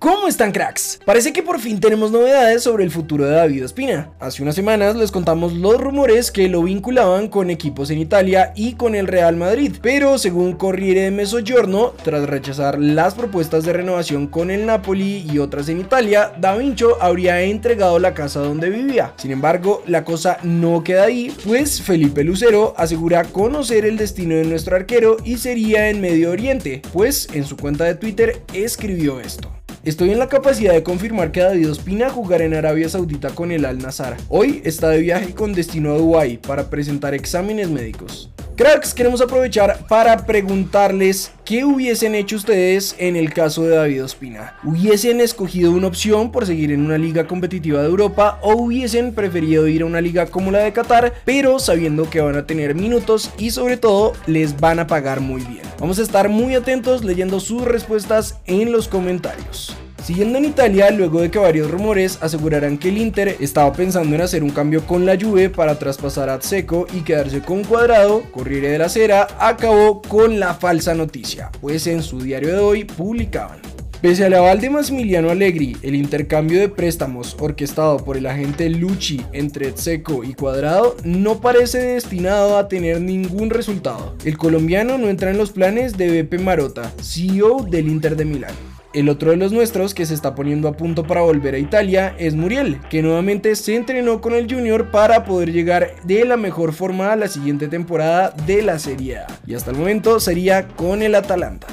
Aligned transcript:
¿Cómo 0.00 0.28
están 0.28 0.50
cracks? 0.50 0.98
Parece 1.04 1.30
que 1.34 1.42
por 1.42 1.60
fin 1.60 1.78
tenemos 1.78 2.10
novedades 2.10 2.62
sobre 2.62 2.84
el 2.84 2.90
futuro 2.90 3.26
de 3.26 3.34
David 3.34 3.66
Ospina. 3.66 4.10
Hace 4.18 4.42
unas 4.42 4.54
semanas 4.54 4.96
les 4.96 5.10
contamos 5.10 5.52
los 5.52 5.78
rumores 5.78 6.30
que 6.30 6.48
lo 6.48 6.62
vinculaban 6.62 7.28
con 7.28 7.50
equipos 7.50 7.90
en 7.90 7.98
Italia 7.98 8.54
y 8.56 8.76
con 8.76 8.94
el 8.94 9.06
Real 9.06 9.36
Madrid, 9.36 9.76
pero 9.82 10.16
según 10.16 10.54
Corriere 10.54 11.02
de 11.02 11.10
Mezzogiorno, 11.10 11.92
tras 12.02 12.26
rechazar 12.26 12.78
las 12.78 13.14
propuestas 13.14 13.66
de 13.66 13.74
renovación 13.74 14.26
con 14.26 14.50
el 14.50 14.64
Napoli 14.64 15.26
y 15.30 15.38
otras 15.38 15.68
en 15.68 15.80
Italia, 15.80 16.32
Da 16.40 16.56
Vinci 16.56 16.86
habría 16.98 17.42
entregado 17.42 17.98
la 17.98 18.14
casa 18.14 18.40
donde 18.40 18.70
vivía. 18.70 19.12
Sin 19.18 19.32
embargo, 19.32 19.82
la 19.86 20.06
cosa 20.06 20.38
no 20.42 20.82
queda 20.82 21.04
ahí, 21.04 21.30
pues 21.44 21.82
Felipe 21.82 22.24
Lucero 22.24 22.72
asegura 22.78 23.24
conocer 23.24 23.84
el 23.84 23.98
destino 23.98 24.36
de 24.36 24.46
nuestro 24.46 24.76
arquero 24.76 25.18
y 25.26 25.36
sería 25.36 25.90
en 25.90 26.00
Medio 26.00 26.30
Oriente, 26.30 26.80
pues 26.94 27.28
en 27.34 27.44
su 27.44 27.58
cuenta 27.58 27.84
de 27.84 27.96
Twitter 27.96 28.40
escribió 28.54 29.20
esto. 29.20 29.59
Estoy 29.82 30.10
en 30.10 30.18
la 30.18 30.28
capacidad 30.28 30.74
de 30.74 30.82
confirmar 30.82 31.32
que 31.32 31.40
David 31.40 31.70
Ospina 31.70 32.10
jugará 32.10 32.44
en 32.44 32.52
Arabia 32.52 32.90
Saudita 32.90 33.30
con 33.30 33.50
el 33.50 33.64
Al 33.64 33.78
Nazar. 33.78 34.18
Hoy 34.28 34.60
está 34.62 34.90
de 34.90 35.00
viaje 35.00 35.32
con 35.32 35.54
destino 35.54 35.92
a 35.92 35.96
Dubái 35.96 36.36
para 36.36 36.68
presentar 36.68 37.14
exámenes 37.14 37.70
médicos. 37.70 38.30
Cracks, 38.60 38.92
queremos 38.92 39.22
aprovechar 39.22 39.86
para 39.88 40.26
preguntarles 40.26 41.32
qué 41.46 41.64
hubiesen 41.64 42.14
hecho 42.14 42.36
ustedes 42.36 42.94
en 42.98 43.16
el 43.16 43.32
caso 43.32 43.62
de 43.62 43.74
David 43.74 44.04
Ospina. 44.04 44.54
¿Hubiesen 44.62 45.22
escogido 45.22 45.72
una 45.72 45.86
opción 45.86 46.30
por 46.30 46.44
seguir 46.44 46.70
en 46.70 46.84
una 46.84 46.98
liga 46.98 47.26
competitiva 47.26 47.80
de 47.80 47.88
Europa 47.88 48.38
o 48.42 48.52
hubiesen 48.52 49.14
preferido 49.14 49.66
ir 49.66 49.80
a 49.80 49.86
una 49.86 50.02
liga 50.02 50.26
como 50.26 50.50
la 50.50 50.58
de 50.58 50.74
Qatar, 50.74 51.14
pero 51.24 51.58
sabiendo 51.58 52.10
que 52.10 52.20
van 52.20 52.36
a 52.36 52.46
tener 52.46 52.74
minutos 52.74 53.30
y 53.38 53.50
sobre 53.52 53.78
todo 53.78 54.12
les 54.26 54.60
van 54.60 54.78
a 54.78 54.86
pagar 54.86 55.20
muy 55.20 55.40
bien? 55.40 55.62
Vamos 55.78 55.98
a 55.98 56.02
estar 56.02 56.28
muy 56.28 56.54
atentos 56.54 57.02
leyendo 57.02 57.40
sus 57.40 57.62
respuestas 57.62 58.40
en 58.44 58.72
los 58.72 58.88
comentarios. 58.88 59.74
Siguiendo 60.10 60.38
en 60.38 60.46
Italia, 60.46 60.90
luego 60.90 61.20
de 61.20 61.30
que 61.30 61.38
varios 61.38 61.70
rumores 61.70 62.18
aseguraran 62.20 62.78
que 62.78 62.88
el 62.88 62.98
Inter 62.98 63.36
estaba 63.38 63.72
pensando 63.72 64.16
en 64.16 64.20
hacer 64.20 64.42
un 64.42 64.50
cambio 64.50 64.84
con 64.84 65.06
la 65.06 65.16
Juve 65.16 65.50
para 65.50 65.78
traspasar 65.78 66.28
a 66.30 66.42
Seco 66.42 66.88
y 66.92 67.02
quedarse 67.02 67.42
con 67.42 67.62
Cuadrado, 67.62 68.24
Corriere 68.32 68.70
de 68.70 68.78
la 68.78 68.88
Sera 68.88 69.28
acabó 69.38 70.02
con 70.02 70.40
la 70.40 70.54
falsa 70.54 70.96
noticia, 70.96 71.52
pues 71.60 71.86
en 71.86 72.02
su 72.02 72.20
diario 72.20 72.48
de 72.48 72.58
hoy 72.58 72.82
publicaban. 72.82 73.60
Pese 74.02 74.24
al 74.24 74.34
aval 74.34 74.60
de 74.60 74.70
Massimiliano 74.70 75.30
Allegri, 75.30 75.76
el 75.82 75.94
intercambio 75.94 76.58
de 76.58 76.68
préstamos 76.68 77.36
orquestado 77.38 77.98
por 77.98 78.16
el 78.16 78.26
agente 78.26 78.68
Lucci 78.68 79.24
entre 79.32 79.76
Seco 79.76 80.24
y 80.24 80.34
Cuadrado 80.34 80.96
no 81.04 81.40
parece 81.40 81.78
destinado 81.78 82.58
a 82.58 82.66
tener 82.66 83.00
ningún 83.00 83.48
resultado. 83.50 84.16
El 84.24 84.36
colombiano 84.36 84.98
no 84.98 85.08
entra 85.08 85.30
en 85.30 85.38
los 85.38 85.52
planes 85.52 85.96
de 85.96 86.10
Beppe 86.10 86.40
Marotta, 86.40 86.90
CEO 87.00 87.64
del 87.70 87.86
Inter 87.86 88.16
de 88.16 88.24
Milán. 88.24 88.69
El 88.92 89.08
otro 89.08 89.30
de 89.30 89.36
los 89.36 89.52
nuestros 89.52 89.94
que 89.94 90.04
se 90.04 90.14
está 90.14 90.34
poniendo 90.34 90.66
a 90.66 90.72
punto 90.72 91.04
para 91.04 91.20
volver 91.20 91.54
a 91.54 91.58
Italia 91.58 92.12
es 92.18 92.34
Muriel, 92.34 92.80
que 92.90 93.02
nuevamente 93.02 93.54
se 93.54 93.76
entrenó 93.76 94.20
con 94.20 94.34
el 94.34 94.52
Junior 94.52 94.90
para 94.90 95.24
poder 95.24 95.52
llegar 95.52 95.94
de 96.02 96.24
la 96.24 96.36
mejor 96.36 96.72
forma 96.72 97.12
a 97.12 97.16
la 97.16 97.28
siguiente 97.28 97.68
temporada 97.68 98.34
de 98.46 98.62
la 98.62 98.80
Serie 98.80 99.18
A. 99.18 99.26
Y 99.46 99.54
hasta 99.54 99.70
el 99.70 99.76
momento 99.76 100.18
sería 100.18 100.66
con 100.66 101.02
el 101.02 101.14
Atalanta. 101.14 101.68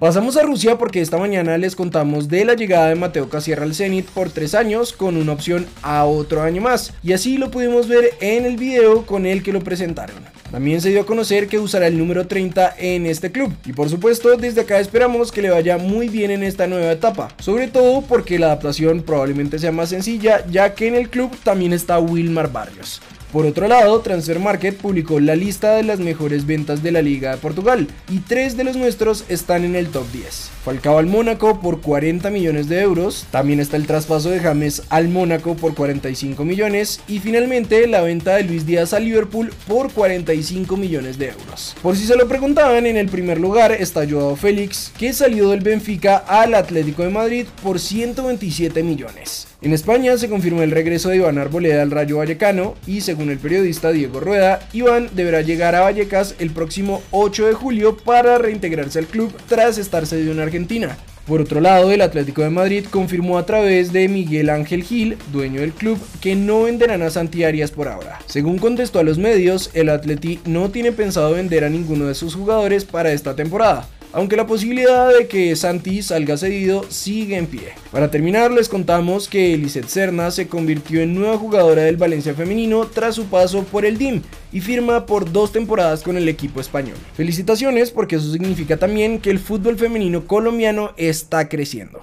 Pasamos 0.00 0.36
a 0.36 0.42
Rusia 0.42 0.76
porque 0.76 1.00
esta 1.00 1.18
mañana 1.18 1.56
les 1.56 1.76
contamos 1.76 2.28
de 2.28 2.44
la 2.44 2.54
llegada 2.54 2.88
de 2.88 2.96
Mateo 2.96 3.28
Casierra 3.28 3.62
al 3.62 3.76
Zenit 3.76 4.06
por 4.06 4.30
3 4.30 4.56
años 4.56 4.92
con 4.92 5.16
una 5.16 5.32
opción 5.32 5.66
a 5.82 6.04
otro 6.04 6.42
año 6.42 6.60
más. 6.60 6.92
Y 7.04 7.12
así 7.12 7.38
lo 7.38 7.52
pudimos 7.52 7.86
ver 7.86 8.10
en 8.20 8.44
el 8.44 8.56
video 8.56 9.06
con 9.06 9.24
el 9.24 9.44
que 9.44 9.52
lo 9.52 9.60
presentaron. 9.60 10.16
También 10.50 10.80
se 10.80 10.90
dio 10.90 11.00
a 11.00 11.06
conocer 11.06 11.48
que 11.48 11.58
usará 11.58 11.86
el 11.86 11.98
número 11.98 12.26
30 12.26 12.74
en 12.78 13.06
este 13.06 13.32
club. 13.32 13.52
Y 13.64 13.72
por 13.72 13.88
supuesto, 13.88 14.36
desde 14.36 14.62
acá 14.62 14.78
esperamos 14.78 15.32
que 15.32 15.42
le 15.42 15.50
vaya 15.50 15.78
muy 15.78 16.08
bien 16.08 16.30
en 16.30 16.42
esta 16.42 16.66
nueva 16.66 16.92
etapa. 16.92 17.28
Sobre 17.40 17.68
todo 17.68 18.02
porque 18.02 18.38
la 18.38 18.46
adaptación 18.46 19.02
probablemente 19.02 19.58
sea 19.58 19.72
más 19.72 19.90
sencilla, 19.90 20.44
ya 20.50 20.74
que 20.74 20.86
en 20.86 20.94
el 20.94 21.10
club 21.10 21.36
también 21.42 21.72
está 21.72 21.98
Wilmar 21.98 22.52
Barrios. 22.52 23.00
Por 23.32 23.44
otro 23.44 23.68
lado, 23.68 24.00
Transfer 24.00 24.38
Market 24.38 24.76
publicó 24.76 25.20
la 25.20 25.36
lista 25.36 25.74
de 25.74 25.82
las 25.82 25.98
mejores 25.98 26.46
ventas 26.46 26.82
de 26.82 26.92
la 26.92 27.02
Liga 27.02 27.32
de 27.32 27.36
Portugal 27.38 27.88
y 28.08 28.20
tres 28.20 28.56
de 28.56 28.64
los 28.64 28.76
nuestros 28.76 29.24
están 29.28 29.64
en 29.64 29.74
el 29.74 29.88
top 29.88 30.10
10. 30.12 30.50
Falcao 30.64 30.98
al 30.98 31.06
Mónaco 31.06 31.60
por 31.60 31.80
40 31.80 32.30
millones 32.30 32.68
de 32.68 32.80
euros, 32.80 33.26
también 33.30 33.60
está 33.60 33.76
el 33.76 33.86
traspaso 33.86 34.30
de 34.30 34.40
James 34.40 34.82
al 34.88 35.08
Mónaco 35.08 35.54
por 35.54 35.74
45 35.74 36.44
millones 36.44 37.00
y 37.08 37.18
finalmente 37.18 37.86
la 37.86 38.00
venta 38.00 38.36
de 38.36 38.44
Luis 38.44 38.66
Díaz 38.66 38.92
al 38.92 39.04
Liverpool 39.04 39.52
por 39.66 39.92
45 39.92 40.76
millones 40.76 41.18
de 41.18 41.28
euros. 41.28 41.76
Por 41.82 41.96
si 41.96 42.06
se 42.06 42.16
lo 42.16 42.28
preguntaban, 42.28 42.86
en 42.86 42.96
el 42.96 43.08
primer 43.08 43.38
lugar 43.38 43.72
está 43.72 44.08
Joao 44.08 44.36
Félix, 44.36 44.92
que 44.98 45.12
salió 45.12 45.50
del 45.50 45.60
Benfica 45.60 46.16
al 46.16 46.54
Atlético 46.54 47.02
de 47.02 47.10
Madrid 47.10 47.46
por 47.62 47.80
127 47.80 48.82
millones. 48.82 49.48
En 49.62 49.72
España 49.72 50.16
se 50.18 50.28
confirmó 50.28 50.62
el 50.62 50.70
regreso 50.70 51.08
de 51.08 51.16
Iván 51.16 51.38
Arboleda 51.38 51.82
al 51.82 51.90
Rayo 51.90 52.18
Vallecano 52.18 52.74
y 52.86 53.00
según 53.16 53.30
el 53.30 53.38
periodista 53.38 53.92
Diego 53.92 54.20
Rueda, 54.20 54.60
Iván 54.74 55.08
deberá 55.14 55.40
llegar 55.40 55.74
a 55.74 55.80
Vallecas 55.80 56.34
el 56.38 56.50
próximo 56.50 57.02
8 57.12 57.46
de 57.46 57.54
julio 57.54 57.96
para 57.96 58.36
reintegrarse 58.36 58.98
al 58.98 59.06
club 59.06 59.32
tras 59.48 59.78
estar 59.78 60.04
cedido 60.04 60.32
en 60.32 60.40
Argentina. 60.40 60.98
Por 61.26 61.40
otro 61.40 61.62
lado, 61.62 61.90
el 61.90 62.02
Atlético 62.02 62.42
de 62.42 62.50
Madrid 62.50 62.84
confirmó 62.90 63.38
a 63.38 63.46
través 63.46 63.90
de 63.90 64.06
Miguel 64.08 64.50
Ángel 64.50 64.82
Gil, 64.82 65.16
dueño 65.32 65.62
del 65.62 65.72
club, 65.72 65.98
que 66.20 66.36
no 66.36 66.64
venderán 66.64 67.00
a 67.00 67.08
Santi 67.08 67.42
Arias 67.42 67.70
por 67.70 67.88
ahora. 67.88 68.18
Según 68.26 68.58
contestó 68.58 68.98
a 68.98 69.02
los 69.02 69.16
medios, 69.16 69.70
el 69.72 69.88
Atleti 69.88 70.40
no 70.44 70.70
tiene 70.70 70.92
pensado 70.92 71.32
vender 71.32 71.64
a 71.64 71.70
ninguno 71.70 72.04
de 72.04 72.14
sus 72.14 72.34
jugadores 72.34 72.84
para 72.84 73.12
esta 73.12 73.34
temporada 73.34 73.88
aunque 74.12 74.36
la 74.36 74.46
posibilidad 74.46 75.12
de 75.12 75.26
que 75.26 75.54
Santi 75.56 76.02
salga 76.02 76.36
cedido 76.36 76.84
sigue 76.88 77.36
en 77.36 77.46
pie. 77.46 77.72
Para 77.90 78.10
terminar, 78.10 78.50
les 78.50 78.68
contamos 78.68 79.28
que 79.28 79.54
Eliseth 79.54 79.88
Serna 79.88 80.30
se 80.30 80.48
convirtió 80.48 81.00
en 81.00 81.14
nueva 81.14 81.38
jugadora 81.38 81.82
del 81.82 81.96
Valencia 81.96 82.34
femenino 82.34 82.86
tras 82.86 83.14
su 83.14 83.26
paso 83.26 83.64
por 83.64 83.84
el 83.84 83.98
DIM 83.98 84.22
y 84.52 84.60
firma 84.60 85.06
por 85.06 85.32
dos 85.32 85.52
temporadas 85.52 86.02
con 86.02 86.16
el 86.16 86.28
equipo 86.28 86.60
español. 86.60 86.96
Felicitaciones 87.14 87.90
porque 87.90 88.16
eso 88.16 88.32
significa 88.32 88.76
también 88.76 89.20
que 89.20 89.30
el 89.30 89.38
fútbol 89.38 89.76
femenino 89.76 90.26
colombiano 90.26 90.92
está 90.96 91.48
creciendo. 91.48 92.00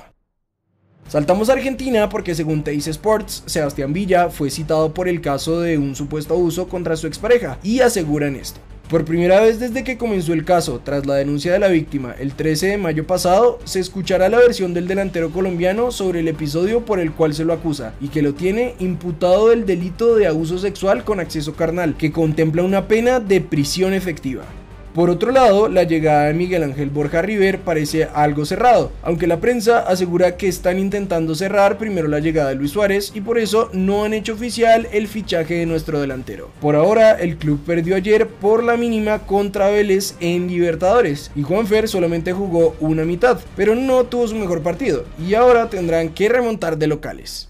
Saltamos 1.08 1.50
a 1.50 1.54
Argentina 1.54 2.10
porque 2.10 2.34
según 2.34 2.64
Teis 2.64 2.88
Sports, 2.88 3.44
Sebastián 3.46 3.94
Villa 3.94 4.30
fue 4.30 4.50
citado 4.50 4.94
por 4.94 5.08
el 5.08 5.22
caso 5.22 5.62
de 5.62 5.78
un 5.78 5.96
supuesto 5.96 6.34
abuso 6.34 6.68
contra 6.68 6.96
su 6.96 7.06
expareja 7.08 7.60
y 7.62 7.82
aseguran 7.82 8.36
esto. 8.36 8.60
Por 8.94 9.06
primera 9.06 9.42
vez 9.42 9.60
desde 9.60 9.84
que 9.84 9.98
comenzó 9.98 10.34
el 10.34 10.46
caso, 10.46 10.80
tras 10.84 11.08
la 11.08 11.16
denuncia 11.16 11.52
de 11.52 11.58
la 11.58 11.68
víctima 11.68 12.14
el 12.20 12.34
13 12.34 12.68
de 12.68 12.78
mayo 12.78 13.08
pasado, 13.08 13.58
se 13.64 13.80
escuchará 13.80 14.30
la 14.30 14.38
versión 14.38 14.76
del 14.76 14.88
delantero 14.88 15.32
colombiano 15.32 15.90
sobre 15.90 16.20
el 16.20 16.28
episodio 16.28 16.86
por 16.86 17.00
el 17.00 17.12
cual 17.12 17.34
se 17.34 17.44
lo 17.44 17.54
acusa 17.54 17.96
y 18.00 18.10
que 18.10 18.22
lo 18.22 18.36
tiene 18.36 18.76
imputado 18.78 19.50
del 19.50 19.66
delito 19.66 20.16
de 20.16 20.28
abuso 20.28 20.60
sexual 20.60 21.04
con 21.04 21.20
acceso 21.20 21.56
carnal, 21.56 21.98
que 21.98 22.12
contempla 22.12 22.62
una 22.62 22.88
pena 22.88 23.20
de 23.20 23.42
prisión 23.42 23.96
efectiva. 23.96 24.44
Por 24.94 25.10
otro 25.10 25.32
lado, 25.32 25.70
la 25.70 25.84
llegada 25.86 26.26
de 26.26 26.36
Miguel 26.36 26.62
Ángel 26.62 26.92
Borja 26.92 27.24
River 27.24 27.62
parece 27.62 28.08
algo 28.14 28.46
cerrado, 28.46 28.92
aunque 29.02 29.26
la 29.26 29.40
prensa 29.40 29.80
asegura 29.80 30.38
que 30.38 30.48
están 30.48 30.78
intentando 30.78 31.34
cerrar 31.34 31.80
primero 31.80 32.08
la 32.08 32.20
llegada 32.20 32.50
de 32.50 32.56
Luis 32.56 32.74
Suárez 32.74 33.12
y 33.16 33.22
por 33.22 33.40
eso 33.40 33.72
no 33.74 34.04
han 34.04 34.14
hecho 34.14 34.34
oficial 34.34 34.88
el 34.92 35.08
fichaje 35.08 35.56
de 35.56 35.66
nuestro 35.66 36.00
delantero. 36.00 36.52
Por 36.62 36.76
ahora, 36.76 37.14
el 37.14 37.38
club 37.38 37.60
perdió 37.66 37.96
ayer 37.96 38.28
por 38.28 38.64
la 38.64 38.78
mínima 38.78 39.18
contra 39.26 39.70
Vélez 39.70 40.14
en 40.20 40.48
Libertadores 40.48 41.32
y 41.36 41.42
Juanfer 41.42 41.88
solamente 41.88 42.32
jugó 42.32 42.76
una 42.80 43.04
mitad, 43.04 43.40
pero 43.56 43.74
no 43.74 44.04
tuvo 44.04 44.28
su 44.28 44.36
mejor 44.36 44.62
partido 44.62 45.06
y 45.18 45.34
ahora 45.34 45.72
tendrán 45.72 46.10
que 46.10 46.30
remontar 46.30 46.78
de 46.78 46.86
locales. 46.86 47.50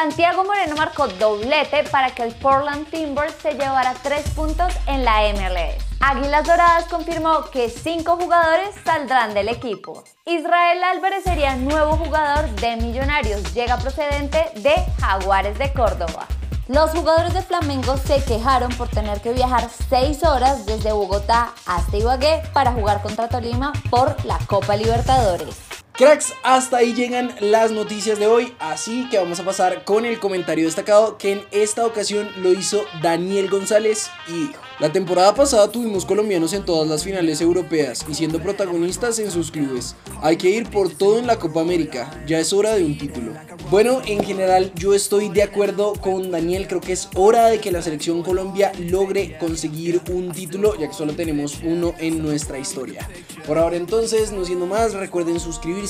Santiago 0.00 0.44
Moreno 0.44 0.76
marcó 0.76 1.08
doblete 1.08 1.84
para 1.90 2.14
que 2.14 2.22
el 2.22 2.34
Portland 2.36 2.88
Timbers 2.88 3.34
se 3.34 3.52
llevara 3.52 3.94
tres 4.02 4.30
puntos 4.30 4.72
en 4.86 5.04
la 5.04 5.20
MLS. 5.34 5.84
Águilas 6.00 6.46
Doradas 6.46 6.84
confirmó 6.88 7.44
que 7.50 7.68
cinco 7.68 8.16
jugadores 8.16 8.70
saldrán 8.82 9.34
del 9.34 9.50
equipo. 9.50 10.02
Israel 10.24 10.82
Álvarez 10.84 11.22
sería 11.24 11.54
nuevo 11.56 11.98
jugador 11.98 12.48
de 12.48 12.76
Millonarios, 12.76 13.52
llega 13.52 13.76
procedente 13.76 14.38
de 14.54 14.74
Jaguares 15.02 15.58
de 15.58 15.70
Córdoba. 15.74 16.26
Los 16.66 16.92
jugadores 16.92 17.34
de 17.34 17.42
Flamengo 17.42 17.98
se 17.98 18.24
quejaron 18.24 18.72
por 18.76 18.88
tener 18.88 19.20
que 19.20 19.34
viajar 19.34 19.68
seis 19.90 20.24
horas 20.24 20.64
desde 20.64 20.92
Bogotá 20.92 21.52
hasta 21.66 21.98
Ibagué 21.98 22.40
para 22.54 22.72
jugar 22.72 23.02
contra 23.02 23.28
Tolima 23.28 23.74
por 23.90 24.24
la 24.24 24.38
Copa 24.46 24.76
Libertadores. 24.76 25.69
Cracks, 26.00 26.32
hasta 26.42 26.78
ahí 26.78 26.94
llegan 26.94 27.30
las 27.40 27.72
noticias 27.72 28.18
de 28.18 28.26
hoy, 28.26 28.54
así 28.58 29.06
que 29.10 29.18
vamos 29.18 29.38
a 29.38 29.44
pasar 29.44 29.84
con 29.84 30.06
el 30.06 30.18
comentario 30.18 30.64
destacado 30.64 31.18
que 31.18 31.32
en 31.32 31.42
esta 31.50 31.84
ocasión 31.84 32.30
lo 32.38 32.54
hizo 32.54 32.86
Daniel 33.02 33.50
González 33.50 34.08
y 34.26 34.46
dijo. 34.46 34.62
La 34.78 34.90
temporada 34.90 35.34
pasada 35.34 35.70
tuvimos 35.70 36.06
colombianos 36.06 36.54
en 36.54 36.64
todas 36.64 36.88
las 36.88 37.04
finales 37.04 37.42
europeas 37.42 38.06
y 38.08 38.14
siendo 38.14 38.40
protagonistas 38.40 39.18
en 39.18 39.30
sus 39.30 39.50
clubes. 39.50 39.94
Hay 40.22 40.38
que 40.38 40.48
ir 40.48 40.70
por 40.70 40.88
todo 40.88 41.18
en 41.18 41.26
la 41.26 41.38
Copa 41.38 41.60
América, 41.60 42.10
ya 42.26 42.38
es 42.38 42.54
hora 42.54 42.74
de 42.74 42.86
un 42.86 42.96
título. 42.96 43.32
Bueno, 43.70 44.00
en 44.06 44.24
general 44.24 44.72
yo 44.76 44.94
estoy 44.94 45.28
de 45.28 45.42
acuerdo 45.42 45.92
con 45.92 46.30
Daniel, 46.30 46.66
creo 46.66 46.80
que 46.80 46.94
es 46.94 47.10
hora 47.14 47.48
de 47.48 47.60
que 47.60 47.70
la 47.70 47.82
selección 47.82 48.22
Colombia 48.22 48.72
logre 48.78 49.36
conseguir 49.38 50.00
un 50.10 50.32
título, 50.32 50.74
ya 50.78 50.88
que 50.88 50.94
solo 50.94 51.12
tenemos 51.12 51.60
uno 51.62 51.92
en 51.98 52.22
nuestra 52.22 52.58
historia. 52.58 53.06
Por 53.46 53.58
ahora 53.58 53.76
entonces, 53.76 54.32
no 54.32 54.46
siendo 54.46 54.64
más, 54.64 54.94
recuerden 54.94 55.40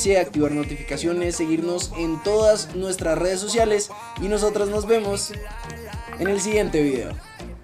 activar 0.09 0.53
notificaciones, 0.53 1.37
seguirnos 1.37 1.93
en 1.99 2.23
todas 2.23 2.75
nuestras 2.75 3.19
redes 3.19 3.41
sociales 3.41 3.91
y 4.23 4.29
nosotros 4.29 4.69
nos 4.69 4.87
vemos 4.87 5.33
en 6.19 6.29
el 6.29 6.41
siguiente 6.41 6.83
video. 6.83 7.30